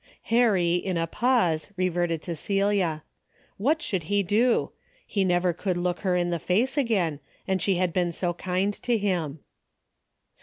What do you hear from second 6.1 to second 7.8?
in the face again, and she